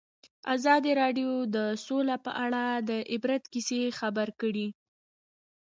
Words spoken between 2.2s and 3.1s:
په اړه د